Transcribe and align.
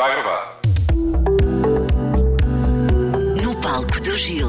Está 0.00 0.12
gravado. 0.14 0.60
No 3.44 3.60
palco 3.60 4.00
do 4.00 4.16
Gil. 4.16 4.48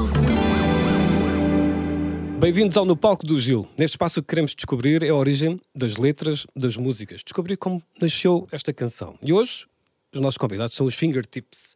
Bem-vindos 2.39 2.77
ao 2.77 2.85
No 2.85 2.95
Palco 2.95 3.25
do 3.25 3.37
Gil. 3.37 3.67
Neste 3.77 3.95
espaço 3.95 4.21
o 4.21 4.23
que 4.23 4.29
queremos 4.29 4.55
descobrir 4.55 5.03
é 5.03 5.09
a 5.09 5.13
origem 5.13 5.59
das 5.75 5.97
letras 5.97 6.47
das 6.55 6.77
músicas. 6.77 7.21
Descobrir 7.21 7.57
como 7.57 7.83
nasceu 8.01 8.47
esta 8.49 8.71
canção. 8.71 9.19
E 9.21 9.33
hoje 9.33 9.67
os 10.15 10.21
nossos 10.21 10.37
convidados 10.37 10.73
são 10.73 10.87
os 10.87 10.95
Fingertips. 10.95 11.75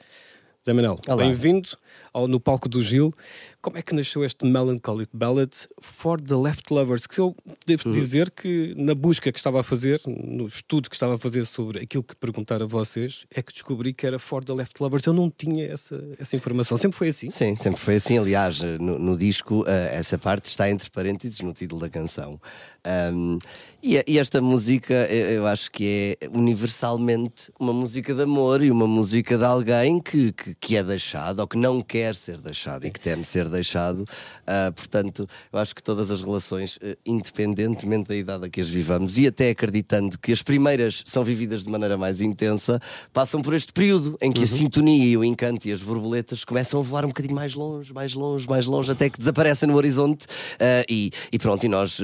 Zé 0.65 0.71
Manel, 0.71 0.97
bem-vindo 1.17 1.77
ao 2.15 2.29
No 2.29 2.39
Palco 2.39 2.69
do 2.69 2.81
Gil. 2.81 3.13
Como 3.61 3.77
é 3.77 3.81
que 3.81 3.93
nasceu 3.93 4.23
este 4.23 4.45
Melancholy 4.45 5.05
Ballad 5.11 5.51
for 5.81 6.21
the 6.21 6.35
Left 6.35 6.71
Lovers? 6.71 7.05
Que 7.05 7.19
eu 7.19 7.35
devo 7.65 7.91
dizer 7.91 8.31
que 8.31 8.73
na 8.77 8.95
busca 8.95 9.31
que 9.33 9.37
estava 9.37 9.59
a 9.59 9.63
fazer, 9.63 9.99
no 10.07 10.47
estudo 10.47 10.89
que 10.89 10.95
estava 10.95 11.15
a 11.15 11.17
fazer 11.17 11.45
sobre 11.45 11.81
aquilo 11.81 12.03
que 12.03 12.15
perguntar 12.15 12.63
a 12.63 12.65
vocês, 12.65 13.25
é 13.35 13.41
que 13.41 13.51
descobri 13.51 13.93
que 13.93 14.07
era 14.07 14.17
for 14.17 14.45
the 14.45 14.53
Left 14.53 14.81
Lovers. 14.81 15.05
Eu 15.05 15.13
não 15.13 15.29
tinha 15.29 15.65
essa, 15.65 16.01
essa 16.17 16.37
informação. 16.37 16.77
Sempre 16.77 16.97
foi 16.97 17.09
assim? 17.09 17.29
Sim, 17.29 17.53
sempre 17.55 17.81
foi 17.81 17.95
assim. 17.95 18.17
Aliás, 18.17 18.61
no, 18.61 18.97
no 18.97 19.17
disco, 19.17 19.65
eh, 19.67 19.89
essa 19.95 20.17
parte 20.17 20.45
está 20.45 20.69
entre 20.69 20.89
parênteses 20.89 21.41
no 21.41 21.51
título 21.51 21.81
da 21.81 21.89
canção. 21.89 22.39
Um, 22.85 23.39
e, 23.81 24.03
e 24.07 24.19
esta 24.19 24.39
música, 24.41 24.93
eu, 24.93 25.25
eu 25.31 25.47
acho 25.47 25.71
que 25.71 26.17
é 26.21 26.29
universalmente 26.29 27.51
uma 27.59 27.73
música 27.73 28.13
de 28.13 28.21
amor 28.21 28.61
e 28.61 28.69
uma 28.69 28.87
música 28.87 29.37
de 29.37 29.43
alguém 29.43 29.99
que, 29.99 30.31
que, 30.31 30.55
que 30.55 30.77
é 30.77 30.83
deixado 30.83 31.39
ou 31.39 31.47
que 31.47 31.57
não 31.57 31.81
quer 31.81 32.04
ser 32.13 32.39
deixado 32.41 32.85
e 32.85 32.91
que 32.91 32.99
teme 32.99 33.25
ser 33.25 33.49
deixado. 33.49 34.05
Ah, 34.45 34.71
portanto, 34.75 35.27
eu 35.51 35.57
acho 35.57 35.73
que 35.73 35.81
todas 35.81 36.11
as 36.11 36.21
relações, 36.21 36.77
eh, 36.81 36.97
independentemente 37.05 38.09
da 38.09 38.15
idade 38.15 38.45
a 38.45 38.49
que 38.49 38.61
as 38.61 38.69
vivamos 38.69 39.17
e 39.17 39.25
até 39.25 39.49
acreditando 39.49 40.19
que 40.19 40.31
as 40.31 40.43
primeiras 40.43 41.01
são 41.05 41.23
vividas 41.23 41.63
de 41.63 41.69
maneira 41.69 41.97
mais 41.97 42.21
intensa, 42.21 42.79
passam 43.13 43.41
por 43.41 43.53
este 43.53 43.73
período 43.73 44.17
em 44.21 44.31
que 44.31 44.43
a 44.43 44.47
sintonia 44.47 45.05
e 45.05 45.17
o 45.17 45.23
encanto 45.23 45.67
e 45.67 45.71
as 45.71 45.81
borboletas 45.81 46.43
começam 46.43 46.79
a 46.79 46.83
voar 46.83 47.05
um 47.05 47.09
bocadinho 47.09 47.33
mais 47.33 47.55
longe, 47.55 47.93
mais 47.93 48.13
longe, 48.13 48.47
mais 48.47 48.65
longe, 48.65 48.91
até 48.91 49.09
que 49.09 49.17
desaparecem 49.17 49.69
no 49.69 49.75
horizonte 49.75 50.27
ah, 50.59 50.85
e, 50.89 51.11
e 51.31 51.39
pronto, 51.39 51.65
e 51.65 51.69
nós 51.69 51.99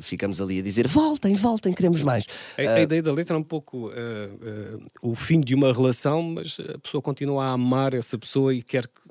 ficamos 0.00 0.40
ali 0.40 0.58
a 0.58 0.62
dizer 0.62 0.88
voltem, 0.88 1.34
voltem, 1.34 1.72
queremos 1.72 2.02
mais. 2.02 2.24
A, 2.58 2.62
a 2.62 2.80
ideia 2.80 3.02
da 3.02 3.12
letra 3.12 3.36
é 3.36 3.38
um 3.38 3.42
pouco 3.42 3.92
o 5.02 5.14
fim 5.14 5.40
de 5.40 5.54
uma 5.54 5.72
relação, 5.72 6.22
mas 6.22 6.56
a 6.74 6.78
pessoa 6.78 7.02
continua 7.02 7.44
a 7.44 7.52
amar 7.52 7.94
essa 7.94 8.18
pessoa 8.18 8.54
e 8.54 8.62
quer 8.62 8.86
que, 8.86 9.00
que 9.02 9.03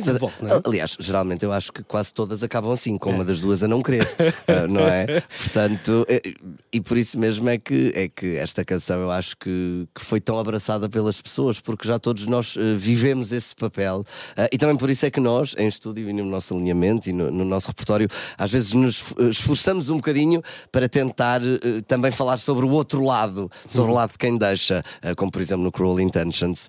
Exato. 0.00 0.30
é? 0.42 0.60
Aliás, 0.64 0.96
geralmente 0.98 1.44
eu 1.44 1.52
acho 1.52 1.72
que 1.72 1.82
quase 1.82 2.12
todas 2.12 2.42
acabam 2.42 2.72
assim, 2.72 2.96
com 2.98 3.10
uma 3.10 3.24
das 3.24 3.38
duas 3.40 3.62
a 3.62 3.68
não 3.68 3.82
querer, 3.82 4.08
ah, 4.46 4.66
não 4.68 4.86
é? 4.86 5.22
Portanto, 5.38 6.06
eh, 6.08 6.34
e 6.72 6.80
por 6.80 6.96
isso 6.96 7.18
mesmo 7.18 7.48
é 7.48 7.58
que, 7.58 7.92
é 7.94 8.08
que 8.08 8.36
esta 8.36 8.64
canção 8.64 9.00
eu 9.00 9.10
acho 9.10 9.36
que, 9.36 9.86
que 9.94 10.00
foi 10.00 10.20
tão 10.20 10.38
abraçada 10.38 10.88
pelas 10.88 11.20
pessoas, 11.20 11.60
porque 11.60 11.86
já 11.86 11.98
todos 11.98 12.26
nós 12.26 12.54
eh, 12.56 12.74
vivemos 12.74 13.32
esse 13.32 13.54
papel 13.54 14.04
e 14.52 14.58
também 14.58 14.76
por 14.76 14.88
isso 14.88 15.04
é 15.06 15.10
que 15.10 15.20
nós, 15.20 15.54
em 15.58 15.66
estúdio 15.66 16.08
e 16.08 16.12
no 16.12 16.24
nosso 16.24 16.54
alinhamento 16.54 17.08
e 17.08 17.12
no, 17.12 17.30
no 17.30 17.44
nosso 17.44 17.68
repertório, 17.68 18.08
às 18.38 18.50
vezes 18.50 18.72
nos 18.72 19.12
eh, 19.18 19.28
esforçamos 19.28 19.88
um 19.88 19.96
bocadinho 19.96 20.42
para 20.70 20.88
tentar 20.88 21.42
eh, 21.42 21.80
também 21.86 22.10
falar 22.10 22.38
sobre 22.38 22.64
o 22.64 22.70
outro 22.70 23.04
lado, 23.04 23.50
sobre 23.66 23.90
o 23.92 23.94
lado 23.94 24.12
de 24.12 24.18
quem 24.18 24.36
deixa, 24.38 24.82
como 25.16 25.30
por 25.30 25.40
exemplo 25.40 25.64
no 25.64 25.72
Cruel 25.72 26.00
Intentions. 26.00 26.68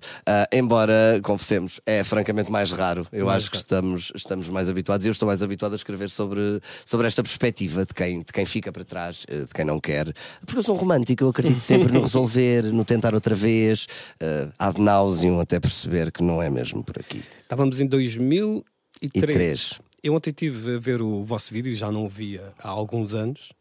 Embora, 0.52 1.20
confessemos, 1.22 1.80
é 1.86 2.02
francamente 2.04 2.50
mais 2.50 2.70
raro. 2.72 3.06
Eu 3.12 3.21
Mais 3.26 3.42
acho 3.42 3.50
que 3.50 3.56
estamos, 3.56 4.12
estamos 4.14 4.48
mais 4.48 4.68
habituados 4.68 5.04
e 5.04 5.08
eu 5.08 5.12
estou 5.12 5.26
mais 5.26 5.42
habituado 5.42 5.72
a 5.72 5.76
escrever 5.76 6.10
sobre, 6.10 6.60
sobre 6.84 7.06
esta 7.06 7.22
perspectiva 7.22 7.84
de 7.84 7.94
quem, 7.94 8.18
de 8.20 8.32
quem 8.32 8.44
fica 8.44 8.72
para 8.72 8.84
trás, 8.84 9.24
eh, 9.28 9.44
de 9.44 9.52
quem 9.52 9.64
não 9.64 9.80
quer. 9.80 10.12
Porque 10.44 10.58
eu 10.58 10.62
sou 10.62 10.74
um 10.74 10.78
romântico, 10.78 11.24
eu 11.24 11.28
acredito 11.28 11.60
sempre 11.62 11.92
no 11.92 12.02
resolver, 12.02 12.64
no 12.64 12.84
tentar 12.84 13.14
outra 13.14 13.34
vez, 13.34 13.86
uh, 14.22 14.52
ad 14.58 14.80
nauseum, 14.80 15.40
até 15.40 15.58
perceber 15.58 16.10
que 16.12 16.22
não 16.22 16.42
é 16.42 16.50
mesmo 16.50 16.82
por 16.82 16.98
aqui. 16.98 17.22
Estávamos 17.42 17.80
em 17.80 17.86
2003. 17.86 18.64
E 19.02 19.20
três. 19.20 19.80
Eu 20.02 20.14
ontem 20.14 20.30
estive 20.30 20.76
a 20.76 20.78
ver 20.78 21.00
o 21.00 21.22
vosso 21.24 21.54
vídeo, 21.54 21.74
já 21.76 21.90
não 21.90 22.06
o 22.06 22.08
via 22.08 22.52
há 22.58 22.68
alguns 22.68 23.14
anos. 23.14 23.52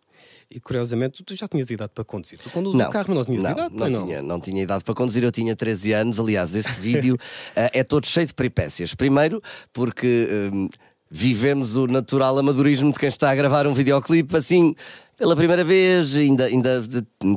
E 0.53 0.59
curiosamente, 0.59 1.23
tu 1.23 1.33
já 1.33 1.47
tinhas 1.47 1.69
idade 1.69 1.91
para 1.95 2.03
conduzir. 2.03 2.37
Tu 2.37 2.49
conduzes 2.49 2.79
o 2.79 2.89
carro, 2.89 3.05
mas 3.07 3.17
não 3.17 3.25
tinhas 3.25 3.43
não, 3.43 3.51
idade, 3.51 3.75
não, 3.75 3.89
não? 3.89 4.05
tinha, 4.05 4.21
não 4.21 4.39
tinha 4.39 4.63
idade 4.63 4.83
para 4.83 4.93
conduzir, 4.93 5.23
eu 5.23 5.31
tinha 5.31 5.55
13 5.55 5.93
anos. 5.93 6.19
Aliás, 6.19 6.53
esse 6.53 6.77
vídeo 6.79 7.17
eh, 7.55 7.71
é 7.75 7.83
todo 7.83 8.05
cheio 8.05 8.27
de 8.27 8.33
peripécias. 8.33 8.93
Primeiro, 8.93 9.41
porque 9.71 10.27
hum, 10.53 10.67
vivemos 11.09 11.77
o 11.77 11.87
natural 11.87 12.37
amadorismo 12.37 12.91
de 12.91 12.99
quem 12.99 13.07
está 13.07 13.31
a 13.31 13.35
gravar 13.35 13.65
um 13.65 13.73
videoclipe 13.73 14.35
assim. 14.35 14.75
Pela 15.21 15.35
primeira 15.35 15.63
vez, 15.63 16.15
ainda, 16.15 16.45
ainda 16.45 16.81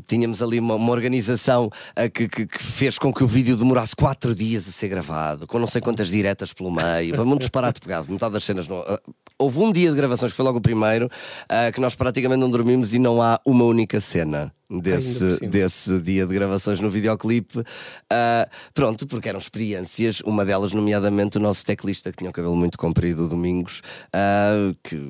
tínhamos 0.07 0.41
ali 0.41 0.59
uma, 0.59 0.75
uma 0.75 0.91
organização 0.91 1.69
ah, 1.95 2.09
que, 2.09 2.27
que- 2.27 2.47
que 2.47 2.63
fez 2.63 2.99
com 2.99 3.13
que 3.13 3.23
o 3.23 3.27
vídeo 3.27 3.59
demorasse 3.59 3.95
quatro 3.95 4.35
dias 4.35 4.67
a 4.67 4.73
ser 4.73 4.89
gravado, 4.89 5.47
com 5.47 5.59
não 5.59 5.67
sei 5.67 5.83
quantas 5.83 6.09
diretas 6.09 6.51
pelo 6.55 6.71
meio, 6.71 7.15
para 7.15 7.23
um 7.23 7.37
disparate 7.37 7.81
pegado, 7.83 8.11
metade 8.11 8.33
das 8.33 8.43
cenas. 8.43 8.67
Não, 8.67 8.79
ah, 8.79 8.99
houve 9.39 9.59
um 9.59 9.71
dia 9.71 9.91
de 9.91 9.97
gravações, 9.99 10.33
que 10.33 10.37
foi 10.37 10.47
logo 10.47 10.57
o 10.57 10.63
primeiro, 10.63 11.11
ah, 11.47 11.71
que 11.71 11.79
nós 11.79 11.95
praticamente 11.95 12.41
não 12.41 12.51
dormimos 12.51 12.95
e 12.95 12.99
não 12.99 13.21
há 13.21 13.39
uma 13.45 13.65
única 13.65 14.01
cena 14.01 14.51
desse, 14.71 15.39
desse 15.47 16.01
dia 16.01 16.27
de 16.27 16.35
gravações 16.35 16.81
no 16.81 16.91
videoclipe. 16.91 17.63
Ah, 18.11 18.49
pronto, 18.73 19.07
porque 19.07 19.29
eram 19.29 19.39
experiências, 19.39 20.21
uma 20.21 20.45
delas, 20.45 20.73
nomeadamente, 20.73 21.39
o 21.39 21.41
nosso 21.41 21.65
teclista 21.65 22.11
que 22.11 22.19
tinha 22.19 22.31
o 22.31 22.33
cabelo 22.33 22.57
muito 22.57 22.79
comprido, 22.79 23.25
o 23.25 23.29
Domingos, 23.29 23.83
ah, 24.13 24.73
que 24.83 25.01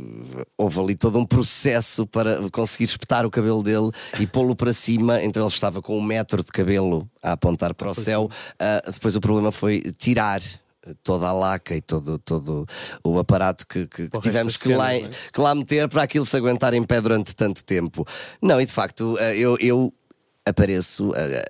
houve 0.59 0.81
ali 0.81 0.95
todo 0.95 1.19
um 1.19 1.27
processo 1.27 2.07
para 2.07 2.49
conseguir 2.51 2.85
espetar 2.85 3.25
o 3.25 3.31
cabelo 3.31 3.63
dele 3.63 3.91
e 4.19 4.27
pô-lo 4.27 4.57
para 4.57 4.73
cima. 4.73 5.23
Então 5.23 5.43
ele 5.43 5.53
estava 5.53 5.81
com 5.81 5.99
um 5.99 6.03
metro 6.03 6.43
de 6.43 6.51
cabelo 6.51 7.09
a 7.23 7.33
apontar 7.33 7.75
para 7.75 7.91
o 7.91 7.95
céu. 7.95 8.31
Ah, 8.59 8.83
depois 8.91 9.17
o 9.17 9.21
problema 9.21 9.53
foi 9.53 9.81
tirar. 9.99 10.41
Toda 11.03 11.29
a 11.29 11.33
laca 11.33 11.75
e 11.75 11.81
todo, 11.81 12.19
todo 12.19 12.67
o 13.03 13.19
aparato 13.19 13.67
que, 13.67 13.87
que- 13.87 14.09
que 14.09 14.21
tivemos 14.21 14.57
que 14.57 14.75
lá, 14.75 14.95
é? 14.95 15.09
que 15.33 15.41
lá 15.41 15.55
meter 15.55 15.89
para 15.89 16.03
aquilo 16.03 16.27
se 16.27 16.37
aguentar 16.37 16.75
em 16.75 16.83
pé 16.83 17.01
durante 17.01 17.35
tanto 17.35 17.65
tempo. 17.65 18.07
Não, 18.43 18.61
e 18.61 18.67
de 18.67 18.73
facto, 18.73 19.17
eh, 19.19 19.37
eu, 19.39 19.57
eu 19.61 19.93
apareço 20.47 21.13
eh, 21.17 21.43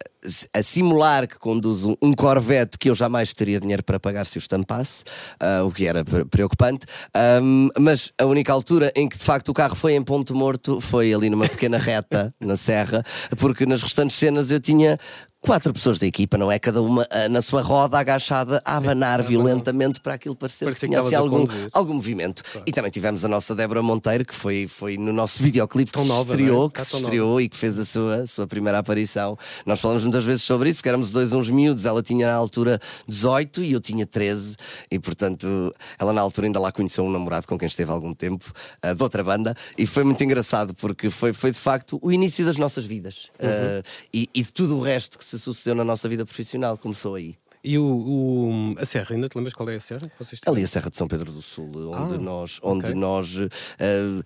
a, 0.55 0.63
simular 0.63 1.27
que 1.27 1.37
conduzo 1.37 1.99
um 2.01 2.13
Corvette 2.13 2.79
que 2.79 2.89
eu 2.89 2.95
jamais 2.95 3.33
teria 3.33 3.59
dinheiro 3.59 3.83
para 3.83 3.99
pagar 3.99 4.25
se 4.25 4.37
o 4.37 4.39
estampasse, 4.39 5.03
ah, 5.41 5.65
o 5.65 5.73
que 5.73 5.85
era 5.87 6.05
pre- 6.05 6.25
preocupante. 6.25 6.87
Ahm, 7.13 7.71
mas 7.79 8.13
a 8.17 8.25
única 8.25 8.53
altura 8.53 8.93
em 8.95 9.09
que 9.09 9.19
de 9.19 9.25
facto 9.25 9.49
o 9.49 9.55
carro 9.55 9.75
foi 9.75 9.95
em 9.95 10.03
ponto 10.03 10.33
morto 10.35 10.81
foi 10.81 11.13
ali 11.13 11.29
numa 11.29 11.49
pequena 11.49 11.77
reta 11.77 12.33
na 12.39 12.57
serra, 12.57 13.03
porque 13.37 13.67
nas 13.67 13.83
restantes 13.83 14.17
cenas 14.17 14.51
eu 14.53 14.61
tinha. 14.61 14.97
Quatro 15.45 15.75
pessoas 15.75 15.99
da 15.99 16.07
equipa, 16.07 16.39
não 16.39 16.51
é? 16.51 16.59
Cada 16.59 16.81
uma 16.81 17.07
ah, 17.11 17.29
na 17.29 17.43
sua 17.43 17.61
roda 17.61 17.99
agachada 17.99 18.63
a 18.65 18.79
abanar 18.79 19.23
violentamente 19.23 20.01
para 20.01 20.15
aquilo 20.15 20.35
parecer 20.35 20.65
Parecia 20.65 20.89
que 20.89 20.95
tinha 20.95 21.19
algum, 21.19 21.47
algum 21.71 21.93
movimento. 21.93 22.43
E 22.65 22.73
também 22.73 22.91
tivemos 22.91 23.27
a 23.27 23.29
nossa 23.29 23.55
Débora 23.55 23.83
Monteiro, 23.83 24.25
que 24.25 24.35
foi, 24.35 24.67
foi 24.67 24.97
no 24.97 25.13
nosso 25.13 25.43
videoclipe 25.43 25.93
que 25.93 26.03
nova, 26.05 26.31
estreou, 26.31 26.61
não 26.61 26.67
é? 26.67 26.71
que 26.71 26.81
Está 26.81 26.85
se 26.85 26.93
nova. 26.95 27.05
estreou 27.05 27.41
e 27.43 27.49
que 27.51 27.59
fez 27.59 27.79
a 27.79 27.85
sua, 27.85 28.27
sua 28.27 28.47
primeira 28.47 28.79
aparição. 28.79 29.37
Nós 29.67 29.83
falamos 29.83 30.03
muitas 30.03 30.25
vezes 30.25 30.45
sobre 30.45 30.71
isso, 30.71 30.79
porque 30.79 30.89
éramos 30.89 31.11
dois 31.11 31.35
uns 31.35 31.51
miúdos. 31.51 31.85
Ela 31.85 32.03
tinha 32.03 32.27
na 32.27 32.35
altura 32.35 32.81
18 33.07 33.65
e 33.65 33.73
eu 33.73 33.83
tinha 33.83 34.07
13, 34.07 34.57
e 34.91 34.99
portanto 34.99 35.75
ela 35.99 36.15
na 36.15 36.23
altura 36.23 36.47
ainda 36.47 36.59
lá 36.59 36.73
conheceu 36.73 37.05
um 37.05 37.11
namorado 37.11 37.47
com 37.47 37.59
quem 37.59 37.67
esteve 37.67 37.91
há 37.91 37.95
algum 37.95 38.15
tempo, 38.15 38.51
ah, 38.81 38.95
de 38.95 39.03
outra 39.03 39.23
banda, 39.23 39.55
e 39.77 39.87
foi 39.87 40.05
muito 40.05 40.25
engraçado 40.25 40.73
porque 40.73 41.11
foi, 41.11 41.35
foi 41.35 41.51
de 41.51 41.59
facto 41.59 41.99
o 42.01 42.11
início 42.11 42.47
das 42.47 42.57
nossas 42.57 42.87
vidas 42.87 43.29
Uhum. 43.39 43.49
Ah, 43.51 43.83
e, 44.13 44.31
e 44.35 44.43
de 44.43 44.53
tudo 44.53 44.77
o 44.79 44.81
resto 44.81 45.19
que 45.19 45.25
se 45.25 45.34
sucedeu 45.39 45.75
na 45.75 45.85
nossa 45.85 46.09
vida 46.09 46.25
profissional. 46.25 46.77
Começou 46.79 47.15
aí. 47.15 47.37
E 47.67 47.79
o, 47.79 47.85
o- 47.87 48.75
a 48.79 48.85
serra, 48.85 49.15
ainda 49.15 49.27
te 49.27 49.37
lembras 49.37 49.55
qual 49.55 49.67
é 49.71 49.77
a 49.77 49.81
serra 49.81 50.07
que 50.09 50.19
vocês 50.19 50.39
têm? 50.39 50.53
Ali 50.53 50.63
a 50.63 50.67
Serra 50.67 50.91
de 50.91 50.97
São 50.99 51.09
Pedro 51.09 51.33
do 51.33 51.41
Sul, 51.41 51.71
onde 51.95 52.15
Ah, 52.17 52.19
nós, 52.19 52.59
onde 52.63 52.85
ok. 52.87 52.95
nós 52.95 53.37
eh, 53.79 54.23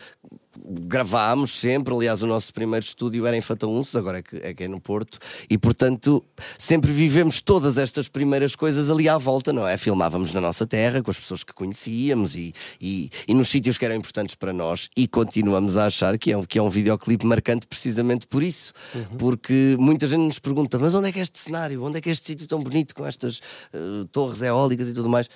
gravámos 0.56 1.58
sempre. 1.58 1.94
Aliás, 1.94 2.22
o 2.22 2.26
nosso 2.26 2.52
primeiro 2.52 2.84
estúdio 2.84 3.26
era 3.26 3.36
em 3.36 3.40
Fataunços, 3.40 3.96
agora 3.96 4.18
é 4.18 4.22
que, 4.22 4.36
é 4.36 4.54
que 4.54 4.64
é 4.64 4.68
no 4.68 4.80
Porto, 4.80 5.18
e 5.48 5.56
portanto 5.56 6.24
sempre 6.56 6.92
vivemos 6.92 7.40
todas 7.40 7.78
estas 7.78 8.08
primeiras 8.08 8.54
coisas 8.56 8.90
ali 8.90 9.08
à 9.08 9.18
volta, 9.18 9.52
não 9.52 9.66
é? 9.66 9.76
Filmávamos 9.76 10.32
na 10.32 10.40
nossa 10.40 10.66
terra, 10.66 11.02
com 11.02 11.10
as 11.10 11.18
pessoas 11.18 11.44
que 11.44 11.52
conhecíamos 11.52 12.34
e, 12.34 12.52
e, 12.80 13.10
e 13.26 13.34
nos 13.34 13.48
sítios 13.48 13.78
que 13.78 13.84
eram 13.84 13.96
importantes 13.96 14.34
para 14.34 14.52
nós, 14.52 14.88
e 14.96 15.06
continuamos 15.06 15.76
a 15.76 15.86
achar 15.86 16.18
que 16.18 16.32
é 16.32 16.36
um, 16.36 16.44
que 16.44 16.58
é 16.58 16.62
um 16.62 16.70
videoclipe 16.70 17.24
marcante 17.24 17.66
precisamente 17.66 18.26
por 18.26 18.42
isso, 18.42 18.72
porque 19.18 19.76
muita 19.78 20.06
gente 20.06 20.22
nos 20.22 20.38
pergunta: 20.38 20.78
mas 20.78 20.94
onde 20.94 21.08
é 21.08 21.12
que 21.12 21.18
é 21.18 21.22
este 21.22 21.38
cenário? 21.38 21.82
Onde 21.82 21.98
é 21.98 22.00
que 22.00 22.08
é 22.08 22.12
este 22.12 22.26
sítio 22.26 22.46
tão 22.46 22.62
bonito 22.62 22.94
com 22.94 23.06
estas 23.06 23.40
eh, 23.72 24.06
torres 24.12 24.42
eólicas 24.42 24.88
e 24.88 24.92
tudo 24.92 25.08
mais? 25.08 25.28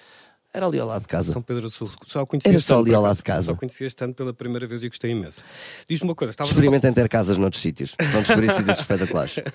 Era 0.54 0.66
ali 0.66 0.78
ao 0.78 0.86
lado 0.86 1.02
de 1.02 1.08
casa. 1.08 1.32
São 1.32 1.40
Pedro 1.40 1.62
do 1.62 1.70
Sul. 1.70 1.90
Só 2.04 2.26
conhecias 2.26 2.52
Era 2.54 2.60
só 2.62 2.78
ali 2.78 2.94
ao 2.94 3.00
lado 3.02 3.16
de 3.16 3.22
casa. 3.22 3.52
Só 3.52 3.54
conhecias 3.54 3.94
tanto 3.94 4.14
pela 4.14 4.34
primeira 4.34 4.66
vez 4.66 4.82
e 4.82 4.88
gostei 4.88 5.10
imenso. 5.12 5.42
Diz-me 5.88 6.08
uma 6.08 6.14
coisa, 6.14 6.34
a 6.38 6.44
Experimentem 6.44 6.92
ter 6.92 7.08
casas 7.08 7.38
noutros 7.38 7.62
sítios. 7.62 7.94
Vão 8.12 8.20
descobrir 8.20 8.50
sítios 8.54 8.78
espetaculares. 8.78 9.36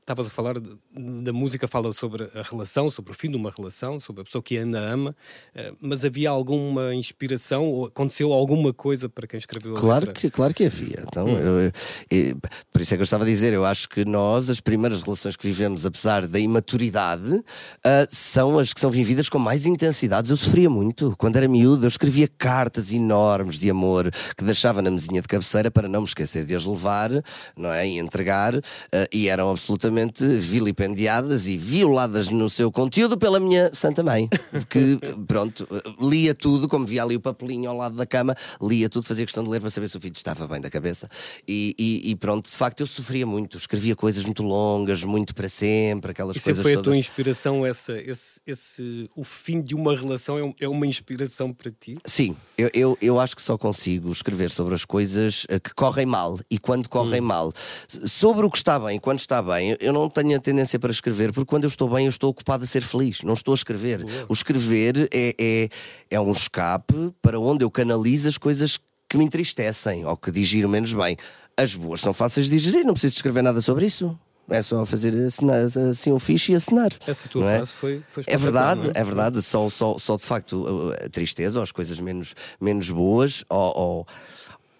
Estavas 0.00 0.26
a 0.26 0.30
falar 0.30 0.60
de- 0.60 0.76
da 1.22 1.32
música, 1.32 1.66
fala 1.66 1.90
sobre 1.92 2.24
a 2.34 2.42
relação, 2.42 2.90
sobre 2.90 3.12
o 3.12 3.14
fim 3.14 3.30
de 3.30 3.36
uma 3.38 3.50
relação, 3.50 3.98
sobre 3.98 4.20
a 4.20 4.24
pessoa 4.24 4.42
que 4.42 4.58
ainda 4.58 4.78
ama, 4.78 5.16
eh, 5.54 5.72
mas 5.80 6.04
havia 6.04 6.28
alguma 6.28 6.94
inspiração 6.94 7.64
ou 7.64 7.86
aconteceu 7.86 8.34
alguma 8.34 8.70
coisa 8.74 9.08
para 9.08 9.26
quem 9.26 9.38
escreveu 9.38 9.74
a 9.76 9.80
Claro 9.80 10.06
letra? 10.08 10.20
que, 10.20 10.30
claro 10.30 10.52
que 10.52 10.64
havia. 10.64 11.02
Então, 11.08 11.26
eu- 11.26 11.72
eu- 12.10 12.36
por 12.70 12.82
isso 12.82 12.92
é 12.92 12.96
que 12.98 13.00
eu 13.00 13.04
estava 13.04 13.24
a 13.24 13.26
dizer, 13.26 13.54
eu 13.54 13.64
acho 13.64 13.88
que 13.88 14.04
nós, 14.04 14.50
as 14.50 14.60
primeiras 14.60 15.00
relações 15.02 15.36
que 15.36 15.46
vivemos, 15.46 15.86
apesar 15.86 16.26
da 16.26 16.38
imaturidade, 16.38 17.42
ah, 17.82 18.06
são 18.10 18.58
as 18.58 18.74
que 18.74 18.80
são 18.80 18.90
vividas 18.90 19.07
com 19.30 19.38
mais 19.38 19.64
intensidades. 19.66 20.30
Eu 20.30 20.36
sofria 20.36 20.68
muito. 20.68 21.14
Quando 21.16 21.36
era 21.36 21.48
miúdo, 21.48 21.84
eu 21.84 21.88
escrevia 21.88 22.28
cartas 22.28 22.92
enormes 22.92 23.58
de 23.58 23.70
amor 23.70 24.10
que 24.36 24.44
deixava 24.44 24.82
na 24.82 24.90
mesinha 24.90 25.20
de 25.22 25.28
cabeceira 25.28 25.70
para 25.70 25.88
não 25.88 26.02
me 26.02 26.06
esquecer 26.06 26.44
de 26.44 26.54
as 26.54 26.64
levar 26.66 27.10
não 27.56 27.72
é? 27.72 27.88
e 27.88 27.98
entregar, 27.98 28.54
ah, 28.56 29.08
e 29.12 29.28
eram 29.28 29.50
absolutamente 29.50 30.24
vilipendiadas 30.24 31.46
e 31.46 31.56
violadas 31.56 32.28
no 32.28 32.50
seu 32.50 32.70
conteúdo 32.70 33.16
pela 33.16 33.40
minha 33.40 33.70
Santa 33.72 34.02
Mãe, 34.02 34.28
que, 34.68 34.98
pronto, 35.26 35.66
lia 36.00 36.34
tudo, 36.34 36.68
como 36.68 36.84
via 36.86 37.02
ali 37.02 37.16
o 37.16 37.20
papelinho 37.20 37.70
ao 37.70 37.76
lado 37.76 37.96
da 37.96 38.04
cama, 38.06 38.34
lia 38.60 38.88
tudo, 38.88 39.04
fazia 39.06 39.24
questão 39.24 39.42
de 39.42 39.50
ler 39.50 39.60
para 39.60 39.70
saber 39.70 39.88
se 39.88 39.96
o 39.96 40.00
filho 40.00 40.12
estava 40.14 40.46
bem 40.46 40.60
da 40.60 40.68
cabeça. 40.70 41.08
E, 41.46 41.74
e- 41.78 42.10
e 42.10 42.16
pronto, 42.16 42.50
de 42.50 42.56
facto, 42.56 42.80
eu 42.80 42.86
sofria 42.86 43.26
muito, 43.26 43.56
escrevia 43.56 43.96
coisas 43.96 44.24
muito 44.24 44.42
longas, 44.42 45.02
muito 45.04 45.34
para 45.34 45.48
sempre, 45.48 46.10
aquelas 46.10 46.36
E 46.36 46.40
sempre 46.40 46.44
coisas 46.54 46.62
foi 46.62 46.72
a 46.72 46.74
todas. 46.76 46.84
tua 46.92 46.96
inspiração, 46.98 47.64
essa, 47.64 47.92
esse, 47.98 48.40
esse, 48.46 48.97
o 49.14 49.24
fim 49.24 49.60
de 49.60 49.74
uma 49.74 49.96
relação 49.96 50.38
é 50.38 50.48
é 50.60 50.68
uma 50.68 50.86
inspiração 50.86 51.52
para 51.52 51.70
ti? 51.70 51.98
Sim, 52.04 52.36
eu, 52.56 52.70
eu, 52.72 52.98
eu 53.00 53.20
acho 53.20 53.36
que 53.36 53.42
só 53.42 53.56
consigo 53.56 54.10
escrever 54.10 54.50
sobre 54.50 54.74
as 54.74 54.84
coisas 54.84 55.46
eh, 55.48 55.58
que 55.58 55.74
correm 55.74 56.06
mal 56.06 56.38
e 56.50 56.58
quando 56.58 56.88
correm 56.88 57.20
mal. 57.20 57.52
Sobre 57.88 58.46
o 58.46 58.50
que 58.50 58.58
está 58.58 58.78
bem 58.78 58.96
e 58.96 59.00
quando 59.00 59.18
está 59.18 59.42
bem, 59.42 59.76
eu 59.80 59.92
não 59.92 60.08
tenho 60.08 60.36
a 60.36 60.40
tendência 60.40 60.78
para 60.78 60.90
escrever, 60.90 61.32
porque 61.32 61.48
quando 61.48 61.64
eu 61.64 61.68
estou 61.68 61.88
bem, 61.88 62.06
eu 62.06 62.10
estou 62.10 62.30
ocupado 62.30 62.64
a 62.64 62.66
ser 62.66 62.82
feliz, 62.82 63.22
não 63.22 63.34
estou 63.34 63.52
a 63.52 63.54
escrever. 63.54 64.04
O 64.28 64.32
escrever 64.32 65.08
é, 65.12 65.34
é, 65.38 65.68
é 66.10 66.20
um 66.20 66.32
escape 66.32 67.12
para 67.22 67.38
onde 67.38 67.64
eu 67.64 67.70
canalizo 67.70 68.28
as 68.28 68.38
coisas 68.38 68.78
que 69.08 69.16
me 69.16 69.24
entristecem 69.24 70.04
ou 70.04 70.16
que 70.16 70.30
digiro 70.30 70.68
menos 70.68 70.92
bem. 70.92 71.16
As 71.56 71.74
boas 71.74 72.00
são 72.00 72.12
fáceis 72.12 72.46
de 72.46 72.56
digerir, 72.56 72.84
não 72.84 72.92
preciso 72.92 73.16
escrever 73.16 73.42
nada 73.42 73.60
sobre 73.60 73.86
isso. 73.86 74.18
É 74.50 74.62
só 74.62 74.84
fazer 74.86 75.14
assinar, 75.26 75.58
assim 75.90 76.10
um 76.12 76.18
fiche 76.18 76.52
e 76.52 76.54
assinar. 76.54 76.90
Essa 77.06 77.28
tua 77.28 77.44
é? 77.50 77.56
frase 77.56 77.72
foi, 77.74 78.02
foi 78.10 78.24
É 78.26 78.36
verdade, 78.36 78.80
espetacular, 78.80 79.00
é 79.00 79.04
verdade. 79.04 79.42
Só, 79.42 79.68
só, 79.68 79.98
só 79.98 80.16
de 80.16 80.22
facto 80.24 80.92
a 81.04 81.08
tristeza 81.10 81.58
ou 81.58 81.62
as 81.62 81.70
coisas 81.72 82.00
menos, 82.00 82.34
menos 82.60 82.88
boas 82.90 83.44
ou, 83.50 83.76
ou, 83.78 84.06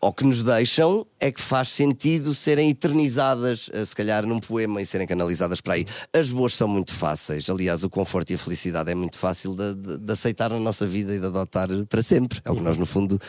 ou 0.01 0.13
que 0.13 0.25
nos 0.25 0.43
deixam 0.43 1.07
é 1.21 1.31
que 1.31 1.41
faz 1.41 1.69
sentido 1.69 2.35
serem 2.35 2.71
eternizadas, 2.71 3.69
eh, 3.73 3.85
se 3.85 3.95
calhar, 3.95 4.25
num 4.25 4.39
poema 4.41 4.81
e 4.81 4.87
serem 4.87 5.07
canalizadas 5.07 5.61
para 5.61 5.75
aí. 5.75 5.85
As 6.13 6.31
boas 6.31 6.55
são 6.55 6.67
muito 6.69 6.95
fáceis. 6.95 7.51
Aliás, 7.51 7.83
o 7.85 7.91
conforto 7.91 8.31
e 8.31 8.35
a 8.37 8.39
felicidade 8.39 8.91
é 8.91 8.95
muito 8.95 9.19
fácil 9.19 9.55
de, 9.55 9.75
de- 9.75 9.99
de 9.99 10.13
aceitar 10.13 10.49
na 10.51 10.59
nossa 10.61 10.87
vida 10.87 11.15
e 11.15 11.21
de 11.21 11.27
adotar 11.27 11.69
para 11.89 12.01
sempre. 12.01 12.41
É 12.45 12.51
o 12.51 12.55
que 12.55 12.63
nós, 12.63 12.77
no 12.77 12.87
fundo. 12.87 13.21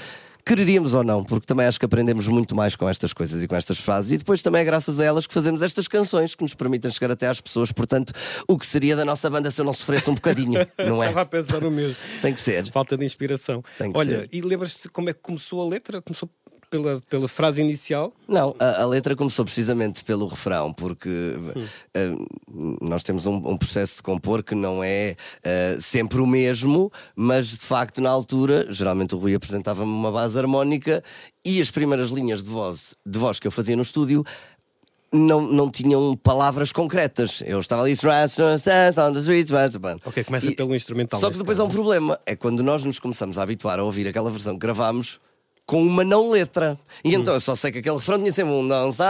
Quereríamos 0.45 0.93
ou 0.93 1.03
não, 1.03 1.23
porque 1.23 1.45
também 1.45 1.65
acho 1.65 1.79
que 1.79 1.85
aprendemos 1.85 2.27
muito 2.27 2.55
mais 2.55 2.75
com 2.75 2.87
estas 2.89 3.13
coisas 3.13 3.43
e 3.43 3.47
com 3.47 3.55
estas 3.55 3.77
frases, 3.79 4.13
e 4.13 4.17
depois 4.17 4.41
também 4.41 4.61
é 4.61 4.65
graças 4.65 4.99
a 4.99 5.05
elas 5.05 5.27
que 5.27 5.33
fazemos 5.33 5.61
estas 5.61 5.87
canções 5.87 6.33
que 6.33 6.41
nos 6.41 6.53
permitem 6.53 6.89
chegar 6.91 7.11
até 7.11 7.27
às 7.27 7.39
pessoas. 7.39 7.71
Portanto, 7.71 8.13
o 8.47 8.57
que 8.57 8.65
seria 8.65 8.95
da 8.95 9.05
nossa 9.05 9.29
banda 9.29 9.51
se 9.51 9.61
eu 9.61 9.65
não 9.65 9.73
sofresse 9.73 10.09
um 10.09 10.15
bocadinho, 10.15 10.65
não 10.87 11.03
é? 11.03 11.07
Estava 11.07 11.21
a 11.21 11.25
pensar 11.25 11.61
no 11.61 11.69
mesmo. 11.71 11.95
Tem 12.21 12.33
que 12.33 12.39
ser. 12.39 12.69
Falta 12.71 12.97
de 12.97 13.05
inspiração. 13.05 13.63
Tem 13.77 13.91
que 13.91 13.97
Olha, 13.99 14.19
ser. 14.19 14.29
e 14.31 14.41
lembras-te 14.41 14.89
como 14.89 15.09
é 15.09 15.13
que 15.13 15.19
começou 15.21 15.61
a 15.61 15.69
letra? 15.69 16.01
Começou 16.01 16.29
pela, 16.69 17.01
pela 17.09 17.27
frase 17.27 17.61
inicial? 17.61 18.13
Não, 18.27 18.55
a, 18.59 18.81
a 18.83 18.85
letra 18.85 19.15
começou 19.15 19.43
precisamente 19.43 20.03
pelo 20.03 20.27
refrão, 20.27 20.71
porque 20.73 21.09
eh, 21.93 22.11
nós 22.81 23.03
temos 23.03 23.25
um, 23.25 23.35
um 23.35 23.57
processo 23.57 23.97
de 23.97 24.03
compor 24.03 24.43
que 24.43 24.55
não 24.55 24.83
é 24.83 25.15
eh, 25.43 25.77
sempre 25.79 26.21
o 26.21 26.27
mesmo, 26.27 26.91
mas 27.15 27.47
de 27.47 27.57
facto, 27.65 28.01
na 28.01 28.09
altura, 28.09 28.67
geralmente 28.69 29.15
o 29.15 29.17
Rui 29.17 29.33
apresentava-me 29.33 29.91
uma 29.91 30.11
base 30.11 30.37
harmónica 30.37 31.03
e 31.43 31.59
as 31.59 31.71
primeiras 31.71 32.09
linhas 32.11 32.43
de 32.43 32.49
voz, 32.49 32.93
de 33.05 33.17
voz 33.17 33.39
que 33.39 33.47
eu 33.47 33.51
fazia 33.51 33.75
no 33.75 33.81
estúdio. 33.81 34.23
Não, 35.11 35.41
não 35.41 35.71
tinham 35.71 36.15
palavras 36.15 36.71
concretas. 36.71 37.41
Eu 37.43 37.59
estava 37.59 37.81
ali. 37.81 37.93
on 37.93 39.13
the 39.13 39.19
streets, 39.19 39.51
Ok, 40.05 40.23
começa 40.23 40.51
E- 40.51 40.55
pelo 40.55 40.75
instrumental. 40.75 41.19
Só 41.19 41.31
que 41.31 41.37
depois 41.39 41.59
há 41.59 41.63
um 41.63 41.69
problema. 41.69 42.19
É 42.27 42.35
quando 42.35 42.61
nós 42.61 42.83
nos 42.83 42.99
começamos 42.99 43.39
a 43.39 43.41
habituar 43.41 43.79
a 43.79 43.83
ouvir 43.83 44.07
aquela 44.07 44.29
versão 44.29 44.53
que 44.53 44.59
gravámos 44.59 45.19
com 45.69 45.83
uma 45.83 46.03
não 46.03 46.31
letra. 46.31 46.79
E 47.05 47.13
então 47.13 47.31
eu 47.31 47.39
só 47.39 47.53
sei 47.55 47.71
que 47.71 47.77
aquele 47.77 47.95
refrão 47.97 48.17
tinha 48.17 48.33
sempre 48.33 48.53
um 48.53 48.63
não 48.63 48.91
sei. 48.91 49.05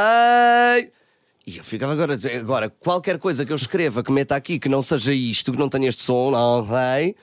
E 1.48 1.58
eu 1.58 1.64
ficava 1.64 1.94
agora 1.94 2.14
a 2.14 2.16
dizer, 2.18 2.36
agora, 2.38 2.70
qualquer 2.70 3.18
coisa 3.18 3.46
que 3.46 3.52
eu 3.54 3.56
escreva 3.56 4.04
que 4.04 4.12
meta 4.12 4.36
aqui 4.36 4.60
que 4.60 4.68
não 4.68 4.82
seja 4.82 5.14
isto, 5.14 5.54
que 5.54 5.58
não 5.58 5.70
tenha 5.70 5.88
este 5.88 6.04
som, 6.04 6.32
não 6.32 6.68
sei. 6.68 7.16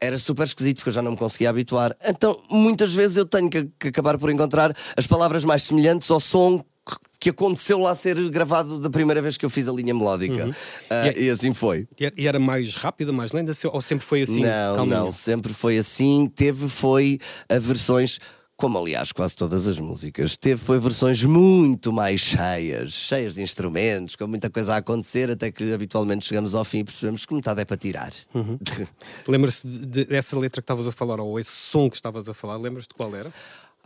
Era 0.00 0.18
super 0.18 0.42
esquisito 0.44 0.78
porque 0.78 0.88
eu 0.90 0.92
já 0.94 1.00
não 1.00 1.12
me 1.12 1.16
conseguia 1.16 1.48
habituar. 1.50 1.96
Então, 2.04 2.42
muitas 2.50 2.92
vezes 2.92 3.16
eu 3.16 3.24
tenho 3.24 3.48
que, 3.48 3.68
que 3.78 3.88
acabar 3.88 4.18
por 4.18 4.28
encontrar 4.28 4.76
as 4.96 5.06
palavras 5.06 5.44
mais 5.44 5.62
semelhantes 5.62 6.10
ao 6.10 6.18
som 6.18 6.58
que- 6.58 6.96
que 7.20 7.30
aconteceu 7.30 7.78
lá 7.78 7.94
ser 7.94 8.16
gravado 8.28 8.78
da 8.80 8.90
primeira 8.90 9.22
vez 9.22 9.36
que 9.38 9.46
eu 9.46 9.50
fiz 9.50 9.68
a 9.68 9.72
linha 9.72 9.94
melódica. 9.94 10.50
Ah, 10.90 11.06
E 11.06 11.08
é- 11.10 11.22
e 11.22 11.30
assim 11.30 11.54
foi. 11.54 11.86
E 12.16 12.26
era- 12.26 12.40
mais 12.40 12.74
rápida, 12.74 13.12
mais 13.12 13.30
lenta? 13.32 13.52
Ou 13.72 13.80
sempre 13.80 14.04
foi 14.04 14.22
assim? 14.22 14.42
não, 14.42 14.84
não, 14.84 15.12
sempre 15.12 15.54
foi 15.54 15.78
assim. 15.78 16.26
Teve 16.34 16.68
foi 16.68 17.18
a 17.48 17.58
versões, 17.58 18.18
como 18.56 18.78
aliás 18.78 19.10
quase 19.12 19.34
todas 19.34 19.66
as 19.66 19.78
músicas, 19.80 20.36
teve 20.36 20.60
foi 20.60 20.78
versões 20.78 21.24
muito 21.24 21.92
mais 21.92 22.20
cheias, 22.20 22.92
cheias 22.92 23.34
de 23.34 23.42
instrumentos, 23.42 24.14
com 24.16 24.26
muita 24.26 24.48
coisa 24.48 24.74
a 24.74 24.76
acontecer, 24.76 25.30
até 25.30 25.50
que 25.50 25.72
habitualmente 25.72 26.24
chegamos 26.24 26.54
ao 26.54 26.64
fim 26.64 26.78
e 26.78 26.84
percebemos 26.84 27.26
que 27.26 27.34
metade 27.34 27.60
é 27.60 27.64
para 27.64 27.76
tirar. 27.76 28.12
Uhum. 28.34 28.58
Lembras-te 29.26 29.66
de- 29.66 29.86
de- 29.86 30.04
dessa 30.04 30.38
letra 30.38 30.60
que 30.62 30.64
estavas 30.64 30.86
a 30.86 30.92
falar, 30.92 31.20
ou 31.20 31.38
esse 31.38 31.50
som 31.50 31.88
que 31.90 31.96
estavas 31.96 32.28
a 32.28 32.34
falar? 32.34 32.56
Lembras-te 32.56 32.94
qual 32.94 33.14
era? 33.14 33.32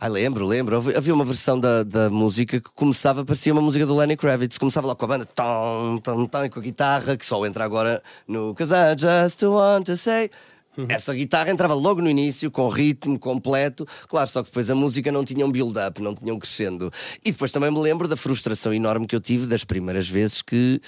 Ah, 0.01 0.07
lembro, 0.07 0.45
lembro. 0.45 0.77
Havia- 0.95 1.13
uma 1.13 1.25
versão 1.25 1.59
da, 1.59 1.83
da 1.83 2.09
música 2.09 2.61
que 2.61 2.69
começava, 2.73 3.25
parecia 3.25 3.51
uma 3.51 3.61
música 3.61 3.85
do 3.85 3.95
Lenny 3.97 4.15
Kravitz. 4.15 4.57
Começava 4.57 4.87
lá 4.87 4.95
com 4.95 5.03
a 5.03 5.07
banda, 5.09 5.25
tom, 5.25 5.97
tom, 6.01 6.25
tom, 6.25 6.45
e 6.45 6.49
com 6.49 6.59
a 6.59 6.63
guitarra, 6.63 7.17
que 7.17 7.25
só 7.25 7.45
entra 7.45 7.65
agora 7.65 8.01
no 8.25 8.55
Cause 8.55 8.71
I 8.73 8.95
just 8.97 9.43
want 9.43 9.87
to 9.87 9.97
say. 9.97 10.29
Essa 10.87 11.13
guitarra 11.13 11.49
entrava 11.51 11.73
logo 11.73 12.01
no 12.01 12.09
início, 12.09 12.49
com 12.51 12.69
ritmo 12.69 13.19
completo. 13.19 13.85
Claro, 14.07 14.29
só 14.29 14.41
que 14.41 14.49
depois 14.49 14.69
a 14.69 14.75
música 14.75 15.11
não 15.11 15.25
tinha 15.25 15.45
um 15.45 15.51
build-up, 15.51 16.01
não 16.01 16.15
tinha 16.15 16.33
um 16.33 16.39
crescendo. 16.39 16.91
E 17.23 17.31
depois 17.31 17.51
também 17.51 17.71
me 17.71 17.79
lembro 17.79 18.07
da 18.07 18.15
frustração 18.15 18.73
enorme 18.73 19.07
que 19.07 19.15
eu 19.15 19.21
tive 19.21 19.47
das 19.47 19.63
primeiras 19.63 20.07
vezes 20.07 20.41
que, 20.41 20.79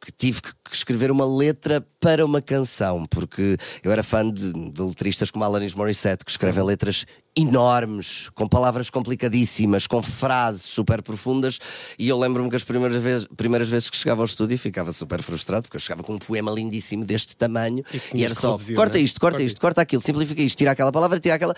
que 0.00 0.12
tive 0.12 0.42
que 0.42 0.52
que 0.74 0.78
escrever 0.78 1.10
uma 1.10 1.24
letra 1.24 1.86
para 2.00 2.24
uma 2.24 2.42
canção, 2.42 3.06
porque 3.06 3.56
eu 3.82 3.92
era 3.92 4.02
fã 4.02 4.28
de, 4.28 4.52
de 4.52 4.82
letristas 4.82 5.30
como 5.30 5.44
Alanis 5.44 5.72
Morissette, 5.72 6.24
que 6.24 6.30
escrevem 6.32 6.64
letras 6.64 7.06
enormes, 7.36 8.30
com 8.34 8.48
palavras 8.48 8.88
complicadíssimas, 8.88 9.86
com 9.86 10.02
frases 10.02 10.62
super 10.62 11.02
profundas, 11.02 11.58
e 11.98 12.08
eu 12.08 12.18
lembro-me 12.18 12.48
que 12.48 12.56
as 12.56 12.64
primeiras 12.64 13.02
vezes, 13.02 13.28
primeiras 13.36 13.68
vezes 13.68 13.90
que 13.90 13.96
chegava 13.96 14.22
ao 14.22 14.26
estúdio 14.26 14.56
ficava 14.56 14.92
super 14.92 15.20
frustrado, 15.20 15.62
porque 15.62 15.76
eu 15.76 15.80
chegava 15.80 16.02
com 16.02 16.14
um 16.14 16.18
poema 16.18 16.50
lindíssimo 16.50 17.04
deste 17.04 17.36
tamanho, 17.36 17.84
E 17.92 18.20
e, 18.20 18.24
era 18.24 18.34
só, 18.34 18.52
reduzir, 18.52 18.74
corta 18.74 18.98
é? 18.98 19.00
isto, 19.00 19.20
corta 19.20 19.34
Corta 19.34 19.42
isto, 19.42 19.60
corta 19.60 19.82
aquilo, 19.82 20.02
simplifica 20.02 20.40
isto, 20.42 20.56
tira 20.56 20.70
aquela 20.70 20.92
palavra, 20.92 21.18
tira 21.18 21.34
aquela... 21.34 21.54